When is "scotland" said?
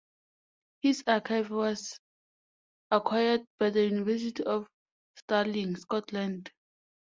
5.75-6.49